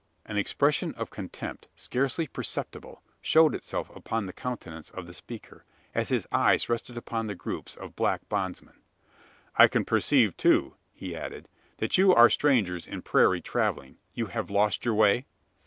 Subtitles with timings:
[0.25, 6.09] An expression of contempt scarce perceptible showed itself upon the countenance of the speaker, as
[6.09, 8.81] his eye rested upon the groups of black bondsmen.
[9.57, 13.99] "I can perceive, too," he added, "that you are strangers to prairie travelling.
[14.15, 15.27] You have lost your way?"